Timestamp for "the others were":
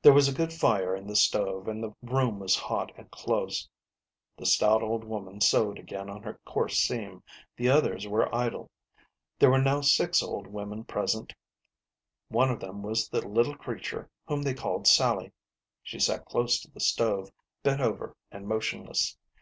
7.58-8.34